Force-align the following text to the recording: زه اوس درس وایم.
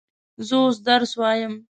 زه 0.47 0.55
اوس 0.63 0.77
درس 0.87 1.11
وایم. 1.19 1.53